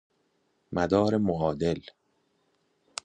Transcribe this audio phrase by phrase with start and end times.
[0.71, 1.81] مدار معادل